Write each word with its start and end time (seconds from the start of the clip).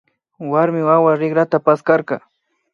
Warmi 0.53 0.81
wawa 0.89 1.11
shikrata 1.19 1.57
paskarka 1.65 2.15